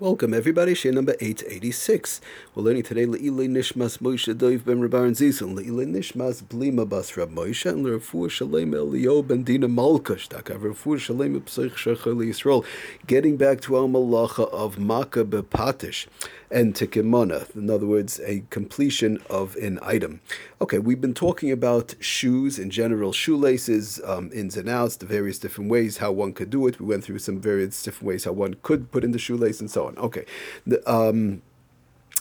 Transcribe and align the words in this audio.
Welcome 0.00 0.32
everybody, 0.32 0.74
Shiur 0.74 0.94
number 0.94 1.16
886. 1.20 2.20
We're 2.54 2.62
learning 2.62 2.84
today 2.84 3.04
Le'ilei 3.04 3.48
Nishmas 3.48 3.98
Moshe 3.98 4.32
Doiv 4.32 4.64
Ben 4.64 4.80
Rabban 4.80 5.10
Zizon, 5.10 5.58
Le'ilei 5.58 5.88
Nishmas 5.88 6.40
Blima 6.40 6.88
Bas 6.88 7.16
Rab 7.16 7.32
Moshe, 7.32 7.68
and 7.68 7.84
Le'refuah 7.84 8.30
Shalem 8.30 8.74
Elio 8.74 9.22
Ben 9.22 9.42
Dina 9.42 9.66
Malkash, 9.66 10.28
Dakav 10.28 10.60
Refuah 10.60 11.00
Shalem 11.00 11.40
Psich 11.40 11.72
Shecha 11.72 12.14
Yisrael. 12.14 12.64
Getting 13.08 13.36
back 13.36 13.60
to 13.62 13.74
our 13.74 13.88
malacha 13.88 14.48
of 14.52 14.76
Makeh 14.76 15.28
B'patish 15.28 16.06
and 16.50 16.74
tikkun 16.74 17.04
mana, 17.04 17.46
in 17.54 17.68
other 17.68 17.84
words, 17.84 18.20
a 18.24 18.42
completion 18.50 19.20
of 19.28 19.56
an 19.56 19.80
item. 19.82 20.20
Okay, 20.62 20.78
we've 20.78 21.00
been 21.00 21.12
talking 21.12 21.50
about 21.50 21.94
shoes 22.00 22.58
in 22.58 22.70
general, 22.70 23.12
shoelaces, 23.12 24.00
um, 24.06 24.30
ins 24.32 24.56
and 24.56 24.68
outs, 24.68 24.96
the 24.96 25.06
various 25.06 25.38
different 25.38 25.70
ways 25.70 25.98
how 25.98 26.12
one 26.12 26.32
could 26.32 26.50
do 26.50 26.66
it. 26.68 26.80
We 26.80 26.86
went 26.86 27.04
through 27.04 27.18
some 27.18 27.40
various 27.40 27.82
different 27.82 28.06
ways 28.06 28.24
how 28.24 28.32
one 28.32 28.54
could 28.62 28.90
put 28.90 29.04
in 29.04 29.10
the 29.10 29.18
shoelace 29.18 29.60
and 29.60 29.70
so 29.70 29.86
on 29.86 29.87
Okay. 29.96 30.24
The, 30.66 30.82
um, 30.90 31.42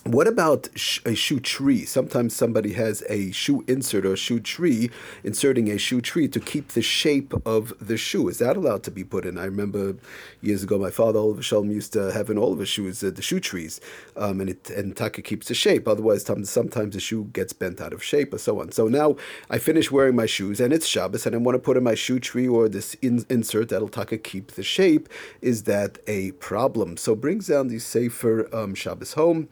what 0.07 0.27
about 0.27 0.69
a 1.05 1.15
shoe 1.15 1.39
tree? 1.39 1.83
Sometimes 1.85 2.35
somebody 2.35 2.73
has 2.73 3.03
a 3.09 3.31
shoe 3.31 3.63
insert 3.67 4.05
or 4.05 4.15
shoe 4.15 4.39
tree, 4.39 4.89
inserting 5.23 5.69
a 5.69 5.77
shoe 5.77 6.01
tree 6.01 6.27
to 6.29 6.39
keep 6.39 6.69
the 6.69 6.81
shape 6.81 7.33
of 7.45 7.73
the 7.85 7.97
shoe. 7.97 8.29
Is 8.29 8.37
that 8.39 8.55
allowed 8.55 8.83
to 8.83 8.91
be 8.91 9.03
put 9.03 9.25
in? 9.25 9.37
I 9.37 9.45
remember 9.45 9.95
years 10.41 10.63
ago, 10.63 10.77
my 10.77 10.91
father 10.91 11.19
alav 11.19 11.37
hashalom 11.37 11.73
used 11.73 11.93
to 11.93 12.11
have 12.11 12.29
in 12.29 12.37
all 12.37 12.53
of 12.53 12.59
his 12.59 12.69
shoes 12.69 13.03
uh, 13.03 13.11
the 13.13 13.21
shoe 13.21 13.39
trees, 13.39 13.81
um, 14.15 14.39
and 14.39 14.49
it 14.49 14.69
and 14.69 14.95
taka 14.95 15.21
keeps 15.21 15.47
the 15.47 15.53
shape. 15.53 15.87
Otherwise, 15.87 16.23
sometimes 16.23 16.93
the 16.93 16.99
shoe 16.99 17.25
gets 17.33 17.51
bent 17.53 17.81
out 17.81 17.93
of 17.93 18.03
shape 18.03 18.33
or 18.33 18.37
so 18.37 18.61
on. 18.61 18.71
So 18.71 18.87
now 18.87 19.17
I 19.49 19.57
finish 19.57 19.91
wearing 19.91 20.15
my 20.15 20.25
shoes, 20.25 20.59
and 20.59 20.71
it's 20.71 20.87
Shabbos, 20.87 21.25
and 21.25 21.35
I 21.35 21.39
want 21.39 21.55
to 21.55 21.59
put 21.59 21.77
in 21.77 21.83
my 21.83 21.95
shoe 21.95 22.19
tree 22.19 22.47
or 22.47 22.69
this 22.69 22.93
in, 23.01 23.25
insert 23.29 23.69
that'll 23.69 23.89
taka 23.89 24.17
keep 24.17 24.53
the 24.53 24.63
shape. 24.63 25.09
Is 25.41 25.63
that 25.63 25.99
a 26.07 26.31
problem? 26.33 26.97
So 26.97 27.15
brings 27.15 27.47
down 27.47 27.67
the 27.67 27.79
sefer 27.79 28.47
um, 28.55 28.73
Shabbos 28.73 29.13
home 29.13 29.49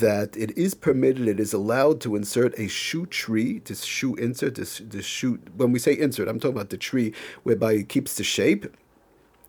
that 0.00 0.36
it 0.36 0.56
is 0.56 0.74
permitted, 0.74 1.28
it 1.28 1.40
is 1.40 1.52
allowed 1.52 2.00
to 2.02 2.16
insert 2.16 2.58
a 2.58 2.68
shoe 2.68 3.06
tree, 3.06 3.60
to 3.60 3.74
shoe 3.74 4.14
insert, 4.16 4.54
this, 4.54 4.80
this 4.84 5.04
shoe, 5.04 5.38
when 5.56 5.72
we 5.72 5.78
say 5.78 5.92
insert, 5.92 6.28
I'm 6.28 6.40
talking 6.40 6.56
about 6.56 6.70
the 6.70 6.76
tree 6.76 7.12
whereby 7.42 7.72
it 7.72 7.88
keeps 7.88 8.16
the 8.16 8.24
shape 8.24 8.66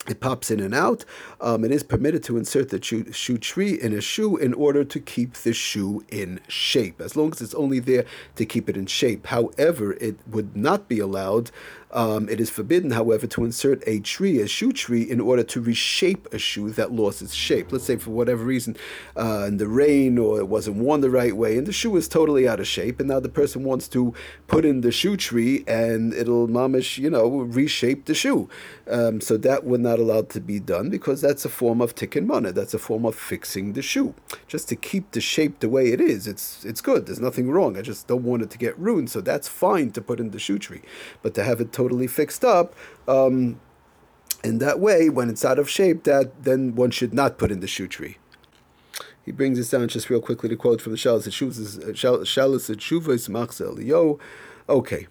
it 0.08 0.20
pops 0.20 0.52
in 0.52 0.60
and 0.60 0.74
out. 0.74 1.06
Um, 1.42 1.64
it 1.64 1.72
is 1.72 1.84
permitted 1.84 2.24
to 2.24 2.38
insert 2.38 2.70
the 2.70 2.82
shoe, 2.82 3.38
tree 3.38 3.74
in 3.74 3.94
a 3.94 4.02
shoe 4.02 4.38
in 4.38 4.54
order 4.54 4.84
to 4.84 5.00
keep 5.00 5.34
the 5.34 5.54
shoe 5.54 6.04
in 6.10 6.40
shape, 6.48 7.02
as 7.02 7.16
long 7.16 7.32
as 7.32 7.42
it's 7.42 7.56
only 7.56 7.80
there 7.80 8.06
to 8.36 8.46
keep 8.46 8.70
it 8.70 8.78
in 8.78 8.86
shape. 8.86 9.28
However, 9.28 9.94
it 9.94 10.18
would 10.28 10.56
not 10.56 10.88
be 10.88 11.00
allowed 11.00 11.52
um, 11.92 12.28
it 12.28 12.42
is 12.42 12.50
forbidden, 12.50 12.92
however, 12.92 13.28
to 13.28 13.46
insert 13.46 13.82
a 13.88 14.00
tree, 14.00 14.42
a 14.42 14.48
shoe 14.48 14.74
tree, 14.74 15.04
in 15.04 15.22
order 15.22 15.44
to 15.44 15.62
reshape 15.62 16.28
a 16.34 16.38
shoe 16.38 16.70
that 16.72 16.92
lost 16.92 17.22
its 17.22 17.34
shape. 17.34 17.72
Let's 17.72 17.86
say 17.86 17.96
for 17.96 18.12
whatever 18.12 18.44
reason, 18.44 18.76
uh, 19.16 19.46
in 19.48 19.58
the 19.58 19.68
rain 19.68 20.18
or 20.18 20.40
it 20.40 20.50
wasn't 20.50 20.78
worn 20.78 21.02
the 21.02 21.10
right 21.10 21.36
way, 21.36 21.58
and 21.58 21.66
the 21.66 21.72
shoe 21.72 21.96
is 21.96 22.10
totally 22.10 22.48
out 22.48 22.60
of 22.60 22.68
shape, 22.68 23.00
and 23.00 23.08
now 23.08 23.22
the 23.22 23.30
person 23.30 23.64
wants 23.64 23.88
to 23.90 24.14
put 24.48 24.66
in 24.66 24.82
the 24.82 24.92
shoe 24.92 25.16
tree, 25.16 25.64
and 25.66 26.14
it'll 26.14 26.48
mamish, 26.48 26.98
you 26.98 27.10
know, 27.10 27.28
reshape 27.28 28.06
the 28.06 28.14
shoe. 28.14 28.50
Um, 28.90 29.22
so 29.22 29.38
that 29.38 29.64
would 29.64 29.82
not 29.82 29.97
allowed 29.98 30.30
to 30.30 30.42
be 30.42 30.60
done 30.60 30.90
because 30.90 31.22
that's 31.22 31.46
a 31.46 31.50
form 31.50 31.82
of 31.82 31.96
tikkun 31.96 32.26
mana. 32.26 32.52
That's 32.52 32.74
a 32.74 32.80
form 32.80 33.06
of 33.06 33.16
fixing 33.16 33.74
the 33.74 33.82
shoe, 33.82 34.14
just 34.48 34.70
to 34.70 34.76
keep 34.76 35.12
the 35.12 35.22
shape 35.22 35.60
the 35.60 35.70
way 35.70 35.92
it 35.92 36.02
is. 36.02 36.28
It's 36.28 36.66
it's 36.66 36.82
good. 36.82 37.06
There's 37.06 37.20
nothing 37.20 37.50
wrong. 37.50 37.78
I 37.78 37.82
just 37.82 38.08
don't 38.08 38.24
want 38.24 38.44
it 38.44 38.50
to 38.52 38.58
get 38.58 38.78
ruined. 38.78 39.10
So 39.10 39.22
that's 39.22 39.48
fine 39.48 39.92
to 39.92 40.02
put 40.02 40.20
in 40.20 40.32
the 40.32 40.40
shoe 40.40 40.60
tree, 40.60 40.82
but 41.22 41.34
to 41.36 41.44
have 41.44 41.62
it 41.62 41.72
totally 41.72 42.08
fixed 42.08 42.44
up. 42.44 42.76
Um, 43.08 43.60
in 44.44 44.60
that 44.60 44.80
way, 44.80 45.10
when 45.10 45.30
it's 45.30 45.44
out 45.44 45.60
of 45.60 45.70
shape, 45.70 46.04
that 46.04 46.44
then 46.44 46.76
one 46.76 46.92
should 46.92 47.14
not 47.14 47.38
put 47.38 47.52
in 47.52 47.60
the 47.60 47.68
shoe 47.68 47.88
tree. 47.88 48.18
He 49.26 49.32
brings 49.34 49.58
this 49.58 49.70
down 49.70 49.88
just 49.90 50.10
real 50.10 50.22
quickly 50.22 50.48
to 50.48 50.56
quote 50.56 50.80
from 50.80 50.94
the 50.94 50.98
Shalas 50.98 51.28
Shuvas 51.28 53.30
Machzel 53.30 53.86
Yo. 53.86 54.20
Okay. 54.70 55.08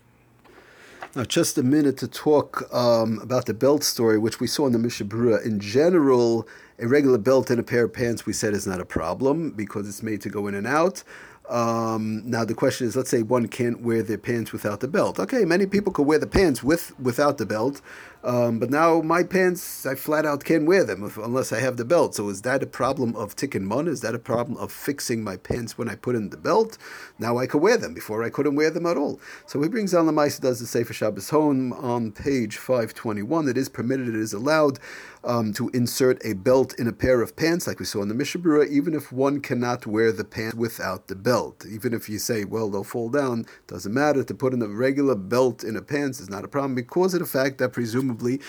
Now, 1.16 1.24
just 1.24 1.56
a 1.56 1.62
minute 1.62 1.96
to 1.98 2.08
talk 2.08 2.70
um, 2.74 3.20
about 3.22 3.46
the 3.46 3.54
belt 3.54 3.82
story, 3.82 4.18
which 4.18 4.38
we 4.38 4.46
saw 4.46 4.66
in 4.66 4.74
the 4.74 4.78
Mishnah 4.78 5.06
Berurah. 5.06 5.46
In 5.46 5.58
general, 5.58 6.46
a 6.78 6.86
regular 6.86 7.16
belt 7.16 7.48
and 7.48 7.58
a 7.58 7.62
pair 7.62 7.84
of 7.84 7.94
pants, 7.94 8.26
we 8.26 8.34
said, 8.34 8.52
is 8.52 8.66
not 8.66 8.82
a 8.82 8.84
problem 8.84 9.52
because 9.52 9.88
it's 9.88 10.02
made 10.02 10.20
to 10.20 10.28
go 10.28 10.46
in 10.46 10.54
and 10.54 10.66
out. 10.66 11.02
Um, 11.48 12.20
now 12.28 12.44
the 12.44 12.52
question 12.52 12.86
is, 12.86 12.96
let's 12.96 13.08
say 13.08 13.22
one 13.22 13.48
can't 13.48 13.80
wear 13.80 14.02
their 14.02 14.18
pants 14.18 14.52
without 14.52 14.80
the 14.80 14.88
belt. 14.88 15.18
Okay, 15.18 15.46
many 15.46 15.64
people 15.64 15.90
could 15.90 16.06
wear 16.06 16.18
the 16.18 16.26
pants 16.26 16.62
with 16.62 16.92
without 17.00 17.38
the 17.38 17.46
belt, 17.46 17.80
um, 18.26 18.58
but 18.58 18.70
now 18.70 19.00
my 19.02 19.22
pants, 19.22 19.86
I 19.86 19.94
flat 19.94 20.26
out 20.26 20.44
can't 20.44 20.66
wear 20.66 20.82
them 20.82 21.04
if, 21.04 21.16
unless 21.16 21.52
I 21.52 21.60
have 21.60 21.76
the 21.76 21.84
belt. 21.84 22.16
So 22.16 22.28
is 22.28 22.42
that 22.42 22.60
a 22.60 22.66
problem 22.66 23.14
of 23.14 23.36
tikkun 23.36 23.62
mon? 23.62 23.86
Is 23.86 24.00
that 24.00 24.16
a 24.16 24.18
problem 24.18 24.58
of 24.58 24.72
fixing 24.72 25.22
my 25.22 25.36
pants 25.36 25.78
when 25.78 25.88
I 25.88 25.94
put 25.94 26.16
in 26.16 26.30
the 26.30 26.36
belt? 26.36 26.76
Now 27.20 27.38
I 27.38 27.46
could 27.46 27.62
wear 27.62 27.76
them. 27.76 27.94
Before 27.94 28.24
I 28.24 28.30
couldn't 28.30 28.56
wear 28.56 28.70
them 28.70 28.84
at 28.84 28.96
all. 28.96 29.20
So 29.46 29.62
he 29.62 29.68
brings 29.68 29.92
down 29.92 30.06
the 30.06 30.12
Maisa 30.12 30.40
does 30.40 30.58
the 30.58 30.66
Sefer 30.66 30.92
Shabbos 30.92 31.30
home 31.30 31.72
on 31.72 32.10
page 32.10 32.56
521. 32.56 33.48
It 33.48 33.56
is 33.56 33.68
permitted, 33.68 34.08
it 34.08 34.16
is 34.16 34.32
allowed 34.32 34.80
um, 35.22 35.52
to 35.54 35.68
insert 35.70 36.24
a 36.24 36.34
belt 36.34 36.74
in 36.78 36.86
a 36.86 36.92
pair 36.92 37.20
of 37.22 37.36
pants, 37.36 37.66
like 37.66 37.78
we 37.78 37.84
saw 37.84 38.02
in 38.02 38.08
the 38.08 38.14
Mishnah 38.14 38.40
Berurah, 38.40 38.68
even 38.68 38.94
if 38.94 39.12
one 39.12 39.40
cannot 39.40 39.86
wear 39.86 40.12
the 40.12 40.24
pants 40.24 40.56
without 40.56 41.08
the 41.08 41.16
belt. 41.16 41.64
Even 41.68 41.92
if 41.92 42.08
you 42.08 42.18
say, 42.18 42.44
well, 42.44 42.70
they'll 42.70 42.84
fall 42.84 43.08
down, 43.08 43.46
doesn't 43.66 43.92
matter. 43.92 44.24
To 44.24 44.34
put 44.34 44.52
in 44.52 44.62
a 44.62 44.68
regular 44.68 45.14
belt 45.14 45.64
in 45.64 45.76
a 45.76 45.82
pants 45.82 46.20
is 46.20 46.30
not 46.30 46.44
a 46.44 46.48
problem 46.48 46.74
because 46.74 47.14
of 47.14 47.20
the 47.20 47.26
fact 47.26 47.58
that 47.58 47.72
presumably 47.72 48.15
presumably 48.16 48.40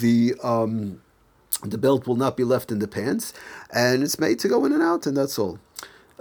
the 0.00 0.34
um, 0.42 1.00
the 1.62 1.78
belt 1.78 2.06
will 2.06 2.16
not 2.16 2.36
be 2.36 2.44
left 2.44 2.72
in 2.72 2.78
the 2.78 2.88
pants, 2.88 3.32
and 3.72 4.02
it's 4.02 4.18
made 4.18 4.38
to 4.40 4.48
go 4.48 4.64
in 4.64 4.72
and 4.72 4.82
out, 4.82 5.06
and 5.06 5.16
that's 5.16 5.38
all. 5.38 5.58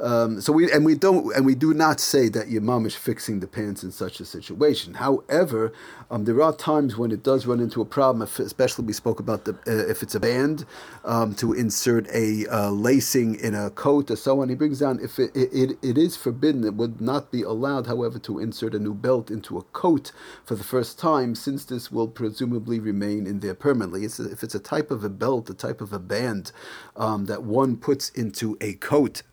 Um, 0.01 0.41
so 0.41 0.51
we 0.51 0.71
and 0.71 0.83
we 0.83 0.95
don't 0.95 1.33
and 1.35 1.45
we 1.45 1.53
do 1.53 1.73
not 1.73 1.99
say 1.99 2.27
that 2.29 2.49
your 2.49 2.61
mom 2.61 2.85
is 2.85 2.95
fixing 2.95 3.39
the 3.39 3.47
pants 3.47 3.83
in 3.83 3.91
such 3.91 4.19
a 4.19 4.25
situation. 4.25 4.95
However, 4.95 5.71
um, 6.09 6.25
there 6.25 6.41
are 6.41 6.53
times 6.53 6.97
when 6.97 7.11
it 7.11 7.23
does 7.23 7.45
run 7.45 7.59
into 7.59 7.81
a 7.81 7.85
problem. 7.85 8.23
If, 8.23 8.39
especially 8.39 8.85
we 8.85 8.93
spoke 8.93 9.19
about 9.19 9.45
the 9.45 9.53
uh, 9.67 9.89
if 9.89 10.01
it's 10.01 10.15
a 10.15 10.19
band 10.19 10.65
um, 11.05 11.35
to 11.35 11.53
insert 11.53 12.07
a 12.09 12.47
uh, 12.47 12.71
lacing 12.71 13.35
in 13.35 13.53
a 13.53 13.69
coat 13.69 14.09
or 14.09 14.15
so 14.15 14.41
on. 14.41 14.49
He 14.49 14.55
brings 14.55 14.79
down 14.79 14.99
if 15.01 15.19
it, 15.19 15.31
it, 15.35 15.77
it 15.81 15.97
is 15.97 16.17
forbidden. 16.17 16.63
It 16.63 16.75
would 16.75 16.99
not 16.99 17.31
be 17.31 17.43
allowed, 17.43 17.87
however, 17.87 18.19
to 18.19 18.39
insert 18.39 18.73
a 18.73 18.79
new 18.79 18.93
belt 18.93 19.29
into 19.29 19.57
a 19.57 19.63
coat 19.63 20.11
for 20.43 20.55
the 20.55 20.63
first 20.63 20.97
time, 20.99 21.35
since 21.35 21.65
this 21.65 21.91
will 21.91 22.07
presumably 22.07 22.79
remain 22.79 23.27
in 23.27 23.39
there 23.39 23.53
permanently. 23.53 24.05
It's 24.05 24.19
a, 24.19 24.31
if 24.31 24.43
it's 24.43 24.55
a 24.55 24.59
type 24.59 24.91
of 24.91 25.03
a 25.03 25.09
belt, 25.09 25.49
a 25.49 25.53
type 25.53 25.81
of 25.81 25.93
a 25.93 25.99
band 25.99 26.51
um, 26.95 27.25
that 27.25 27.43
one 27.43 27.77
puts 27.77 28.09
into 28.09 28.57
a 28.61 28.73
coat 28.73 29.23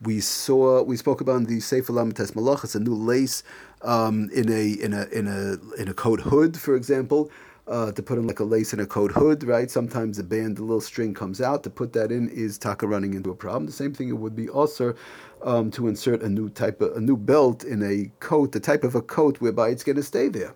we 0.00 0.20
saw 0.20 0.82
we 0.82 0.96
spoke 0.96 1.20
about 1.20 1.46
the 1.46 1.60
Sefer 1.60 1.92
Lamites 1.92 2.32
Malach. 2.32 2.64
It's 2.64 2.74
a 2.74 2.80
new 2.80 2.94
lace 2.94 3.42
um, 3.82 4.30
in 4.34 4.50
a 4.50 4.72
in 4.72 4.92
a 4.92 5.04
in 5.06 5.26
a 5.26 5.80
in 5.80 5.88
a 5.88 5.94
coat 5.94 6.20
hood, 6.20 6.58
for 6.58 6.74
example. 6.74 7.30
Uh, 7.68 7.92
to 7.92 8.02
put 8.02 8.18
in 8.18 8.26
like 8.26 8.40
a 8.40 8.44
lace 8.44 8.72
in 8.72 8.80
a 8.80 8.86
coat 8.86 9.12
hood, 9.12 9.44
right? 9.44 9.70
Sometimes 9.70 10.16
the 10.16 10.24
band, 10.24 10.56
the 10.56 10.62
little 10.62 10.80
string 10.80 11.14
comes 11.14 11.40
out. 11.40 11.62
To 11.62 11.70
put 11.70 11.92
that 11.92 12.10
in 12.10 12.28
is 12.28 12.58
taka 12.58 12.88
running 12.88 13.14
into 13.14 13.30
a 13.30 13.36
problem. 13.36 13.66
The 13.66 13.72
same 13.72 13.94
thing 13.94 14.08
it 14.08 14.18
would 14.18 14.34
be 14.34 14.48
also 14.48 14.94
um, 15.42 15.70
to 15.70 15.86
insert 15.86 16.22
a 16.22 16.28
new 16.28 16.50
type 16.50 16.80
of 16.80 16.96
a 16.96 17.00
new 17.00 17.16
belt 17.16 17.62
in 17.62 17.82
a 17.84 18.10
coat, 18.18 18.50
the 18.50 18.58
type 18.58 18.82
of 18.82 18.96
a 18.96 19.00
coat 19.00 19.40
whereby 19.40 19.68
it's 19.68 19.84
going 19.84 19.94
to 19.96 20.02
stay 20.02 20.26
there. 20.28 20.54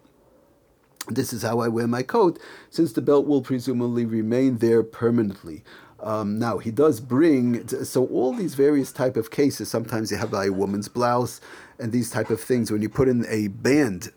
This 1.08 1.32
is 1.32 1.42
how 1.42 1.60
I 1.60 1.68
wear 1.68 1.86
my 1.86 2.02
coat, 2.02 2.40
since 2.70 2.92
the 2.92 3.02
belt 3.02 3.28
will 3.28 3.40
presumably 3.40 4.04
remain 4.04 4.58
there 4.58 4.82
permanently. 4.82 5.62
Um, 6.00 6.38
now 6.38 6.58
he 6.58 6.70
does 6.70 7.00
bring 7.00 7.66
so 7.68 8.06
all 8.06 8.34
these 8.34 8.54
various 8.54 8.92
type 8.92 9.16
of 9.16 9.30
cases. 9.30 9.70
Sometimes 9.70 10.10
you 10.10 10.18
have 10.18 10.34
a 10.34 10.50
woman's 10.50 10.88
blouse 10.88 11.40
and 11.78 11.92
these 11.92 12.10
type 12.10 12.30
of 12.30 12.40
things. 12.40 12.70
When 12.70 12.82
you 12.82 12.88
put 12.88 13.08
in 13.08 13.24
a 13.28 13.48
band 13.48 14.12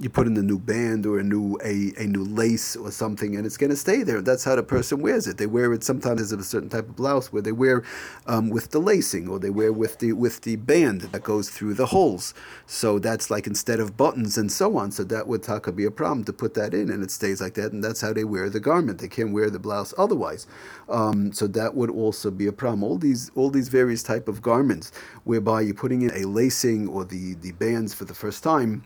you 0.00 0.08
put 0.08 0.26
in 0.26 0.36
a 0.38 0.42
new 0.42 0.58
band 0.58 1.04
or 1.04 1.18
a 1.18 1.22
new 1.22 1.58
a, 1.62 1.92
a 1.98 2.06
new 2.06 2.24
lace 2.24 2.76
or 2.76 2.90
something 2.90 3.36
and 3.36 3.44
it's 3.44 3.58
going 3.58 3.70
to 3.70 3.76
stay 3.76 4.02
there. 4.02 4.22
That's 4.22 4.42
how 4.42 4.56
the 4.56 4.62
person 4.62 5.02
wears 5.02 5.26
it. 5.26 5.36
They 5.36 5.46
wear 5.46 5.72
it 5.74 5.84
sometimes 5.84 6.20
as 6.22 6.32
a 6.32 6.42
certain 6.42 6.70
type 6.70 6.88
of 6.88 6.96
blouse 6.96 7.30
where 7.30 7.42
they 7.42 7.52
wear 7.52 7.84
um, 8.26 8.48
with 8.48 8.70
the 8.70 8.78
lacing 8.78 9.28
or 9.28 9.38
they 9.38 9.50
wear 9.50 9.70
with 9.70 9.98
the 9.98 10.14
with 10.14 10.40
the 10.42 10.56
band 10.56 11.02
that 11.02 11.22
goes 11.22 11.50
through 11.50 11.74
the 11.74 11.86
holes. 11.86 12.32
So 12.66 12.98
that's 12.98 13.30
like 13.30 13.46
instead 13.46 13.80
of 13.80 13.96
buttons 13.98 14.38
and 14.38 14.50
so 14.50 14.78
on. 14.78 14.92
So 14.92 15.04
that 15.04 15.28
would 15.28 15.42
taka 15.42 15.72
be 15.72 15.84
a 15.84 15.90
problem 15.90 16.24
to 16.24 16.32
put 16.32 16.54
that 16.54 16.72
in 16.72 16.90
and 16.90 17.04
it 17.04 17.10
stays 17.10 17.42
like 17.42 17.54
that 17.54 17.72
and 17.72 17.84
that's 17.84 18.00
how 18.00 18.14
they 18.14 18.24
wear 18.24 18.48
the 18.48 18.60
garment. 18.60 18.98
They 18.98 19.08
can't 19.08 19.32
wear 19.32 19.50
the 19.50 19.58
blouse 19.58 19.92
otherwise. 19.98 20.46
Um, 20.88 21.32
so 21.32 21.46
that 21.48 21.74
would 21.74 21.90
also 21.90 22.30
be 22.30 22.46
a 22.46 22.52
problem. 22.52 22.82
All 22.82 22.96
these 22.96 23.30
all 23.34 23.50
these 23.50 23.68
various 23.68 24.02
type 24.02 24.26
of 24.26 24.40
garments 24.40 24.90
whereby 25.24 25.60
you're 25.60 25.74
putting 25.74 26.00
in 26.00 26.12
a 26.14 26.26
lacing 26.26 26.88
or 26.88 27.04
the 27.04 27.34
the 27.34 27.52
bands 27.52 27.92
for 27.92 28.06
the 28.06 28.14
first 28.14 28.42
time 28.42 28.84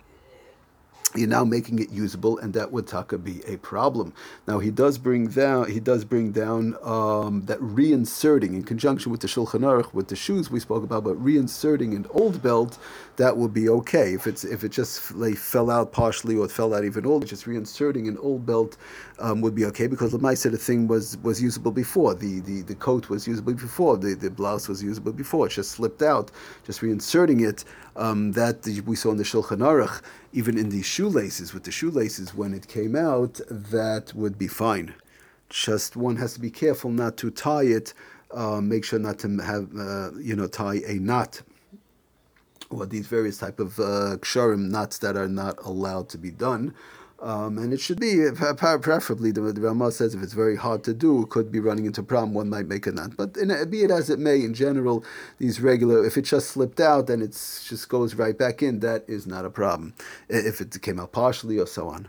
you're 1.18 1.28
now 1.28 1.44
making 1.44 1.78
it 1.78 1.90
usable, 1.90 2.38
and 2.38 2.54
that 2.54 2.72
would 2.72 2.86
taka 2.86 3.18
be 3.18 3.42
a 3.46 3.56
problem. 3.58 4.12
Now 4.46 4.58
he 4.58 4.70
does 4.70 4.98
bring 4.98 5.28
down 5.28 5.70
he 5.70 5.80
does 5.80 6.04
bring 6.04 6.32
down 6.32 6.76
um, 6.82 7.42
that 7.46 7.58
reinserting 7.60 8.54
in 8.54 8.62
conjunction 8.62 9.12
with 9.12 9.20
the 9.20 9.28
Shulchan 9.28 9.60
Aruch 9.60 9.92
with 9.94 10.08
the 10.08 10.16
shoes 10.16 10.50
we 10.50 10.60
spoke 10.60 10.84
about, 10.84 11.04
but 11.04 11.16
reinserting 11.22 11.94
an 11.94 12.06
old 12.10 12.42
belt 12.42 12.78
that 13.16 13.36
would 13.36 13.54
be 13.54 13.68
okay 13.68 14.14
if 14.14 14.26
it's 14.26 14.44
if 14.44 14.64
it 14.64 14.70
just 14.70 15.14
like, 15.14 15.36
fell 15.36 15.70
out 15.70 15.92
partially 15.92 16.36
or 16.36 16.44
it 16.44 16.50
fell 16.50 16.74
out 16.74 16.84
even 16.84 17.06
old. 17.06 17.26
Just 17.26 17.44
reinserting 17.46 18.08
an 18.08 18.18
old 18.18 18.44
belt 18.46 18.76
um, 19.18 19.40
would 19.40 19.54
be 19.54 19.64
okay 19.66 19.86
because 19.86 20.12
the 20.12 20.34
said 20.34 20.52
the 20.52 20.58
thing 20.58 20.86
was 20.86 21.16
was 21.22 21.40
usable 21.40 21.70
before 21.70 22.14
the, 22.14 22.40
the, 22.40 22.62
the 22.62 22.74
coat 22.74 23.08
was 23.08 23.26
usable 23.26 23.54
before 23.54 23.96
the, 23.96 24.14
the 24.14 24.30
blouse 24.30 24.68
was 24.68 24.82
usable 24.82 25.12
before 25.12 25.46
it 25.46 25.50
just 25.50 25.72
slipped 25.72 26.02
out. 26.02 26.30
Just 26.64 26.80
reinserting 26.80 27.46
it 27.46 27.64
um, 27.96 28.32
that 28.32 28.66
we 28.84 28.96
saw 28.96 29.10
in 29.10 29.16
the 29.16 29.24
Shulchan 29.24 29.58
Aruch 29.58 30.02
even 30.32 30.58
in 30.58 30.68
the 30.68 30.82
shoelaces, 31.06 31.54
with 31.54 31.62
the 31.62 31.70
shoelaces 31.70 32.34
when 32.34 32.52
it 32.52 32.66
came 32.66 32.96
out, 32.96 33.40
that 33.48 34.12
would 34.14 34.36
be 34.36 34.48
fine. 34.48 34.92
Just 35.48 35.94
one 35.94 36.16
has 36.16 36.34
to 36.34 36.40
be 36.40 36.50
careful 36.50 36.90
not 36.90 37.16
to 37.18 37.30
tie 37.30 37.62
it. 37.62 37.94
Uh, 38.32 38.60
make 38.60 38.84
sure 38.84 38.98
not 38.98 39.20
to 39.20 39.28
have 39.38 39.68
uh, 39.78 40.10
you 40.18 40.34
know 40.34 40.48
tie 40.48 40.80
a 40.84 40.94
knot 40.94 41.42
or 42.70 42.86
these 42.86 43.06
various 43.06 43.38
type 43.38 43.60
of 43.60 43.78
uh, 43.78 44.16
ksharim 44.18 44.68
knots 44.68 44.98
that 44.98 45.16
are 45.16 45.28
not 45.28 45.56
allowed 45.64 46.08
to 46.08 46.18
be 46.18 46.32
done. 46.32 46.74
Um, 47.20 47.56
and 47.58 47.72
it 47.72 47.80
should 47.80 47.98
be 47.98 48.28
preferably 48.34 49.32
the, 49.32 49.40
the 49.40 49.60
Ramah 49.62 49.90
says 49.92 50.14
if 50.14 50.22
it's 50.22 50.34
very 50.34 50.56
hard 50.56 50.84
to 50.84 50.92
do, 50.92 51.26
could 51.26 51.50
be 51.50 51.60
running 51.60 51.86
into 51.86 52.02
problem. 52.02 52.34
One 52.34 52.50
might 52.50 52.66
make 52.66 52.86
a 52.86 52.92
knot, 52.92 53.16
but 53.16 53.36
in, 53.36 53.48
be 53.70 53.82
it 53.82 53.90
as 53.90 54.10
it 54.10 54.18
may, 54.18 54.42
in 54.42 54.52
general, 54.52 55.04
these 55.38 55.60
regular 55.60 56.04
if 56.04 56.16
it 56.18 56.22
just 56.22 56.50
slipped 56.50 56.78
out 56.80 57.08
and 57.08 57.22
it 57.22 57.30
just 57.30 57.88
goes 57.88 58.14
right 58.14 58.36
back 58.36 58.62
in, 58.62 58.80
that 58.80 59.04
is 59.08 59.26
not 59.26 59.44
a 59.46 59.50
problem. 59.50 59.94
If 60.28 60.60
it 60.60 60.80
came 60.82 61.00
out 61.00 61.12
partially 61.12 61.58
or 61.58 61.66
so 61.66 61.88
on. 61.88 62.08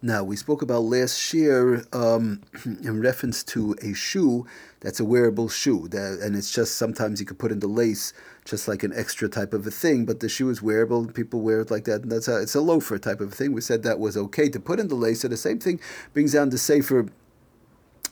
Now, 0.00 0.22
we 0.22 0.36
spoke 0.36 0.62
about 0.62 0.84
last 0.84 1.34
year 1.34 1.84
um, 1.92 2.42
in 2.64 3.00
reference 3.00 3.42
to 3.44 3.74
a 3.82 3.94
shoe 3.94 4.46
that's 4.78 5.00
a 5.00 5.04
wearable 5.04 5.48
shoe, 5.48 5.88
that, 5.88 6.20
and 6.22 6.36
it's 6.36 6.52
just 6.52 6.76
sometimes 6.76 7.18
you 7.18 7.26
could 7.26 7.38
put 7.38 7.50
in 7.50 7.58
the 7.58 7.66
lace 7.66 8.12
just 8.44 8.68
like 8.68 8.84
an 8.84 8.92
extra 8.94 9.28
type 9.28 9.52
of 9.52 9.66
a 9.66 9.72
thing, 9.72 10.06
but 10.06 10.20
the 10.20 10.28
shoe 10.28 10.50
is 10.50 10.62
wearable, 10.62 11.00
and 11.00 11.14
people 11.14 11.40
wear 11.40 11.60
it 11.60 11.70
like 11.72 11.84
that, 11.84 12.02
and 12.02 12.12
that's 12.12 12.28
a, 12.28 12.40
it's 12.40 12.54
a 12.54 12.60
loafer 12.60 12.96
type 12.96 13.20
of 13.20 13.34
thing. 13.34 13.52
We 13.52 13.60
said 13.60 13.82
that 13.82 13.98
was 13.98 14.16
okay 14.16 14.48
to 14.50 14.60
put 14.60 14.78
in 14.78 14.86
the 14.86 14.94
lace, 14.94 15.22
so 15.22 15.28
the 15.28 15.36
same 15.36 15.58
thing 15.58 15.80
brings 16.12 16.32
down 16.32 16.50
the 16.50 16.58
sefer 16.58 17.08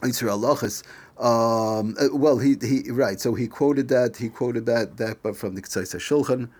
Yitzhak 0.03 0.29
Allahas. 0.29 0.83
Um, 1.19 1.95
uh, 1.99 2.09
well, 2.13 2.39
he, 2.39 2.57
he 2.61 2.91
right. 2.91 3.19
So 3.19 3.35
he 3.35 3.47
quoted 3.47 3.89
that. 3.89 4.17
He 4.17 4.29
quoted 4.29 4.67
that 4.67 4.99
that, 4.99 5.23
but 5.23 5.37
from 5.37 5.55
the 5.55 5.63
Ketzais 5.63 5.95
Shulchan 5.97 6.51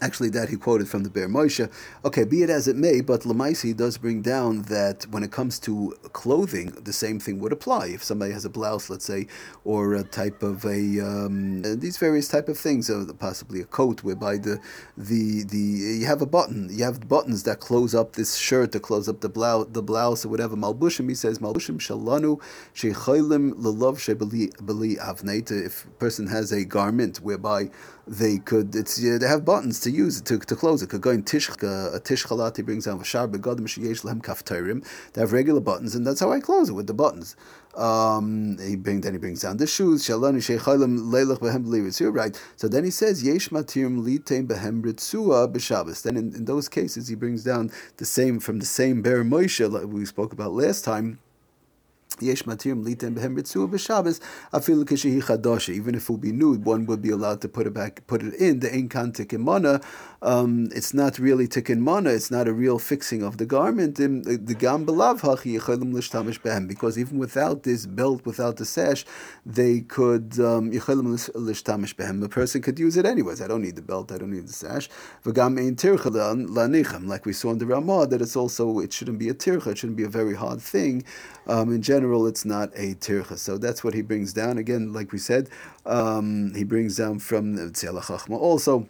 actually 0.00 0.30
that 0.30 0.48
he 0.48 0.56
quoted 0.56 0.88
from 0.88 1.02
the 1.02 1.10
Be'er 1.10 1.28
Moshe. 1.28 1.70
Okay, 2.04 2.24
be 2.24 2.42
it 2.42 2.50
as 2.50 2.68
it 2.68 2.76
may, 2.76 3.00
but 3.00 3.22
Lamaisi 3.22 3.76
does 3.76 3.98
bring 3.98 4.22
down 4.22 4.62
that 4.62 5.06
when 5.10 5.22
it 5.22 5.32
comes 5.32 5.58
to 5.60 5.96
clothing, 6.12 6.70
the 6.82 6.92
same 6.92 7.18
thing 7.18 7.40
would 7.40 7.52
apply. 7.52 7.88
If 7.88 8.04
somebody 8.04 8.32
has 8.32 8.44
a 8.44 8.50
blouse, 8.50 8.90
let's 8.90 9.04
say, 9.04 9.26
or 9.64 9.94
a 9.94 10.04
type 10.04 10.42
of 10.42 10.64
a 10.64 11.00
um, 11.00 11.62
these 11.80 11.96
various 11.96 12.28
type 12.28 12.48
of 12.48 12.58
things, 12.58 12.90
uh, 12.90 13.06
possibly 13.18 13.60
a 13.60 13.64
coat, 13.64 14.02
whereby 14.02 14.38
the 14.38 14.60
the 14.96 15.44
the 15.44 15.58
you 16.00 16.06
have 16.06 16.22
a 16.22 16.26
button, 16.26 16.68
you 16.70 16.84
have 16.84 17.08
buttons 17.08 17.42
that 17.44 17.60
close 17.60 17.94
up 17.94 18.12
this 18.14 18.36
shirt, 18.36 18.72
to 18.72 18.80
close 18.80 19.08
up 19.08 19.20
the 19.20 19.28
blouse, 19.28 19.66
the 19.70 19.82
blouse 19.82 20.24
or 20.24 20.28
whatever. 20.28 20.56
Malbushim, 20.56 21.08
he 21.08 21.14
says, 21.14 21.38
Malbushim 21.38 21.78
shalanu 21.78 22.40
sheichaylim 22.74 23.54
lelav 23.54 23.96
shebeli 23.98 24.98
avneit. 24.98 25.50
If 25.50 25.84
a 25.86 25.90
person 25.90 26.26
has 26.28 26.52
a 26.52 26.64
garment 26.64 27.18
whereby 27.18 27.70
they 28.08 28.38
could 28.38 28.74
it's 28.74 28.96
they 28.96 29.26
have 29.26 29.44
buttons 29.44 29.80
to 29.80 29.87
use 29.90 30.18
it 30.18 30.24
to, 30.26 30.38
to 30.38 30.56
close 30.56 30.82
it. 30.82 30.90
Could 30.90 31.00
go 31.00 31.10
in 31.10 31.22
tish 31.22 31.48
a 31.48 32.00
tish 32.02 32.24
he 32.24 32.62
brings 32.62 32.84
down 32.84 32.98
v'shar 33.00 33.30
begadim 33.30 33.66
sheyesh 33.66 34.04
lehem 34.04 34.22
kafteirim. 34.22 34.86
They 35.12 35.20
have 35.20 35.32
regular 35.32 35.60
buttons, 35.60 35.94
and 35.94 36.06
that's 36.06 36.20
how 36.20 36.32
I 36.32 36.40
close 36.40 36.68
it 36.68 36.72
with 36.72 36.86
the 36.86 36.94
buttons. 36.94 37.36
Um, 37.74 38.58
he 38.58 38.76
bring, 38.76 39.02
then 39.02 39.12
he 39.12 39.18
brings 39.18 39.42
down 39.42 39.58
the 39.58 39.66
shoes. 39.66 40.04
Shalani 40.06 40.38
sheichalim 40.38 40.98
leilach 41.10 41.38
behem 41.38 41.64
b'liritzu. 41.64 42.14
Right. 42.14 42.40
So 42.56 42.68
then 42.68 42.84
he 42.84 42.90
says 42.90 43.22
yesh 43.22 43.48
matirim 43.50 44.04
litem 44.04 44.48
behem 44.48 44.82
ritzua 44.82 45.52
b'shabbos. 45.52 46.02
Then 46.02 46.16
in, 46.16 46.34
in 46.34 46.44
those 46.44 46.68
cases 46.68 47.08
he 47.08 47.14
brings 47.14 47.44
down 47.44 47.70
the 47.98 48.04
same 48.04 48.40
from 48.40 48.58
the 48.58 48.66
same 48.66 49.02
Be'er 49.02 49.24
Moshe 49.24 49.70
like 49.70 49.86
we 49.86 50.04
spoke 50.04 50.32
about 50.32 50.52
last 50.52 50.84
time 50.84 51.18
Yesh 52.20 52.42
matirim 52.44 52.84
litem 52.84 53.14
behem 53.14 53.36
ritzua 53.38 53.70
b'Shabbos 53.70 54.18
afilu 54.52 54.84
kishehi 54.84 55.22
chadasha. 55.22 55.72
Even 55.72 55.94
if 55.94 56.04
it 56.04 56.10
would 56.10 56.20
be 56.20 56.32
nude, 56.32 56.64
one 56.64 56.84
would 56.86 57.00
be 57.00 57.10
allowed 57.10 57.40
to 57.42 57.48
put 57.48 57.66
it 57.66 57.74
back, 57.74 58.04
put 58.08 58.22
it 58.24 58.34
in 58.34 58.58
the 58.58 58.68
inkan 58.68 59.12
tikkun 59.12 59.38
mana. 59.38 59.80
Um, 60.20 60.68
it's 60.74 60.92
not 60.92 61.18
really 61.20 61.46
tikkun 61.46 61.78
mana. 61.78 62.10
It's 62.10 62.30
not 62.30 62.48
a 62.48 62.52
real 62.52 62.80
fixing 62.80 63.22
of 63.22 63.36
the 63.36 63.46
garment. 63.46 63.96
The 63.96 64.56
gam 64.58 64.84
belav 64.84 65.20
hachi 65.20 65.60
yichalim 65.60 65.92
lishtamish 65.92 66.40
behem. 66.40 66.66
Because 66.66 66.98
even 66.98 67.18
without 67.18 67.62
this 67.62 67.86
belt, 67.86 68.26
without 68.26 68.56
the 68.56 68.64
sash, 68.64 69.04
they 69.46 69.82
could 69.82 70.40
um, 70.40 70.72
yichalim 70.72 71.06
lishtamish 71.34 71.94
behem. 71.94 72.24
A 72.24 72.28
person 72.28 72.62
could 72.62 72.80
use 72.80 72.96
it 72.96 73.06
anyways. 73.06 73.40
I 73.40 73.46
don't 73.46 73.62
need 73.62 73.76
the 73.76 73.82
belt. 73.82 74.10
I 74.10 74.18
don't 74.18 74.32
need 74.32 74.48
the 74.48 74.52
sash. 74.52 74.88
V'gam 75.24 75.56
ein 75.56 75.76
tircha 75.76 76.10
lanichem. 76.10 77.06
Like 77.06 77.26
we 77.26 77.32
saw 77.32 77.52
in 77.52 77.58
the 77.58 77.66
Ramah, 77.66 78.08
that 78.08 78.20
it's 78.20 78.34
also 78.34 78.80
it 78.80 78.92
shouldn't 78.92 79.20
be 79.20 79.28
a 79.28 79.34
tircha. 79.34 79.68
It 79.68 79.78
shouldn't 79.78 79.96
be 79.96 80.04
a 80.04 80.08
very 80.08 80.34
hard 80.34 80.60
thing. 80.60 81.04
Um, 81.46 81.72
in 81.72 81.80
general 81.80 81.97
general, 81.98 82.26
it's 82.28 82.44
not 82.44 82.68
a 82.74 82.94
tircha. 82.94 83.36
So 83.36 83.58
that's 83.58 83.82
what 83.82 83.92
he 83.92 84.02
brings 84.02 84.32
down. 84.32 84.58
Again, 84.58 84.92
like 84.92 85.10
we 85.12 85.18
said, 85.18 85.48
um, 85.84 86.54
he 86.54 86.64
brings 86.64 86.96
down 86.96 87.18
from 87.18 87.56
the 87.56 87.64
Tzela 87.64 88.30
also. 88.38 88.86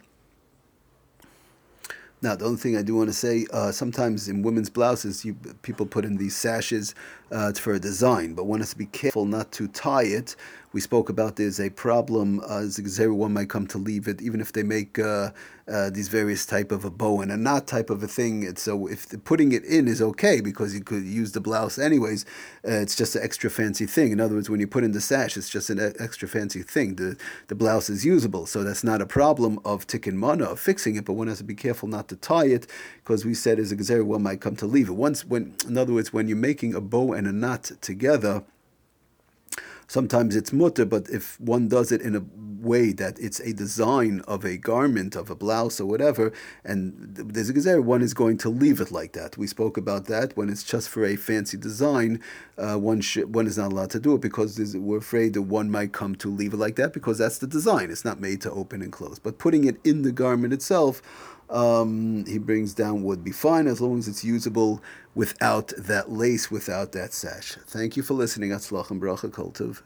Now, 2.21 2.35
the 2.35 2.45
only 2.45 2.57
thing 2.57 2.75
I 2.75 2.81
do 2.81 2.95
want 2.95 3.09
to 3.09 3.13
say, 3.13 3.47
uh, 3.51 3.71
sometimes 3.71 4.27
in 4.27 4.43
women's 4.43 4.69
blouses, 4.69 5.23
you, 5.23 5.35
people 5.61 5.85
put 5.85 6.03
in 6.03 6.17
these 6.17 6.35
sashes 6.35 6.93
uh, 7.31 7.53
for 7.53 7.73
a 7.73 7.79
design, 7.79 8.33
but 8.33 8.45
one 8.45 8.59
has 8.59 8.71
to 8.71 8.77
be 8.77 8.87
careful 8.87 9.25
not 9.25 9.53
to 9.53 9.69
tie 9.69 10.03
it 10.03 10.35
we 10.71 10.81
spoke 10.81 11.09
about 11.09 11.35
there's 11.35 11.59
a 11.59 11.69
problem 11.69 12.39
uh, 12.47 12.63
everyone 12.99 13.33
might 13.33 13.49
come 13.49 13.65
to 13.67 13.77
leave 13.77 14.07
it 14.07 14.21
even 14.21 14.39
if 14.39 14.53
they 14.53 14.63
make 14.63 14.99
uh, 14.99 15.31
uh, 15.67 15.89
these 15.89 16.07
various 16.07 16.45
type 16.45 16.71
of 16.71 16.85
a 16.85 16.89
bow 16.89 17.21
and 17.21 17.31
a 17.31 17.37
knot 17.37 17.67
type 17.67 17.89
of 17.89 18.01
a 18.01 18.07
thing. 18.07 18.43
It's, 18.43 18.63
so 18.63 18.87
if 18.87 19.07
putting 19.23 19.51
it 19.51 19.63
in 19.65 19.87
is 19.87 20.01
okay 20.01 20.41
because 20.41 20.73
you 20.73 20.81
could 20.81 21.03
use 21.03 21.31
the 21.31 21.41
blouse 21.41 21.77
anyways 21.77 22.25
uh, 22.67 22.71
it's 22.71 22.95
just 22.95 23.15
an 23.15 23.23
extra 23.23 23.49
fancy 23.49 23.85
thing. 23.85 24.11
In 24.11 24.19
other 24.19 24.35
words 24.35 24.49
when 24.49 24.59
you 24.59 24.67
put 24.67 24.83
in 24.83 24.91
the 24.91 25.01
sash 25.01 25.37
it's 25.37 25.49
just 25.49 25.69
an 25.69 25.93
extra 25.99 26.27
fancy 26.27 26.61
thing. 26.61 26.95
The, 26.95 27.17
the 27.47 27.55
blouse 27.55 27.89
is 27.89 28.05
usable 28.05 28.45
so 28.45 28.63
that's 28.63 28.83
not 28.83 29.01
a 29.01 29.05
problem 29.05 29.59
of 29.65 29.87
tikkun 29.87 30.13
mana 30.13 30.45
of 30.45 30.59
fixing 30.59 30.95
it 30.95 31.05
but 31.05 31.13
one 31.13 31.27
has 31.27 31.39
to 31.39 31.43
be 31.43 31.55
careful 31.55 31.87
not 31.87 32.07
to 32.09 32.15
tie 32.15 32.45
it 32.45 32.67
because 33.03 33.25
we 33.25 33.33
said 33.33 33.59
as 33.59 33.71
a 33.71 34.03
one 34.03 34.21
might 34.23 34.41
come 34.41 34.55
to 34.57 34.67
leave 34.67 34.89
it. 34.89 34.93
Once 34.93 35.25
when 35.25 35.55
in 35.67 35.77
other 35.77 35.93
words 35.93 36.13
when 36.13 36.27
you're 36.27 36.37
making 36.37 36.75
a 36.75 36.81
bow 36.81 37.13
and 37.13 37.25
a 37.27 37.31
knot 37.31 37.71
together 37.81 38.43
sometimes 39.89 40.35
it's 40.35 40.51
mutar, 40.51 40.87
but 40.87 41.09
if 41.09 41.39
one 41.41 41.67
does 41.67 41.91
it 41.91 42.01
in 42.01 42.15
a 42.15 42.23
way 42.61 42.91
that 42.93 43.19
it's 43.19 43.39
a 43.39 43.53
design 43.53 44.21
of 44.27 44.45
a 44.45 44.55
garment, 44.55 45.15
of 45.15 45.29
a 45.29 45.35
blouse 45.35 45.81
or 45.81 45.87
whatever, 45.87 46.31
and 46.63 46.93
there's 47.15 47.49
a 47.49 47.53
gezer, 47.53 47.83
one 47.83 48.01
is 48.01 48.13
going 48.13 48.37
to 48.37 48.49
leave 48.49 48.79
it 48.79 48.91
like 48.91 49.13
that. 49.13 49.37
We 49.37 49.47
spoke 49.47 49.77
about 49.77 50.05
that 50.05 50.37
when 50.37 50.49
it's 50.49 50.63
just 50.63 50.89
for 50.89 51.03
a 51.03 51.15
fancy 51.15 51.57
design, 51.57 52.21
uh, 52.57 52.75
one 52.75 53.01
should, 53.01 53.33
one 53.33 53.47
is 53.47 53.57
not 53.57 53.71
allowed 53.71 53.89
to 53.91 53.99
do 53.99 54.15
it 54.15 54.21
because 54.21 54.59
we're 54.75 54.97
afraid 54.97 55.33
that 55.33 55.43
one 55.43 55.71
might 55.71 55.91
come 55.91 56.15
to 56.17 56.29
leave 56.29 56.53
it 56.53 56.57
like 56.57 56.75
that 56.75 56.93
because 56.93 57.17
that's 57.17 57.39
the 57.39 57.47
design. 57.47 57.89
It's 57.89 58.05
not 58.05 58.21
made 58.21 58.41
to 58.41 58.51
open 58.51 58.81
and 58.83 58.91
close. 58.91 59.17
But 59.17 59.39
putting 59.39 59.63
it 59.63 59.77
in 59.83 60.03
the 60.03 60.11
garment 60.11 60.53
itself, 60.53 61.01
um, 61.49 62.25
he 62.25 62.37
brings 62.37 62.73
down 62.73 63.03
would 63.03 63.23
be 63.23 63.31
fine 63.31 63.67
as 63.67 63.81
long 63.81 63.99
as 63.99 64.07
it's 64.07 64.23
usable 64.23 64.81
without 65.15 65.73
that 65.77 66.11
lace, 66.11 66.51
without 66.51 66.91
that 66.91 67.13
sash. 67.13 67.57
Thank 67.67 67.97
you 67.97 68.03
for 68.03 68.13
listening. 68.13 68.51
Atzlach 68.51 68.91
and 68.91 69.01
bracha 69.01 69.29
kultiv. 69.29 69.81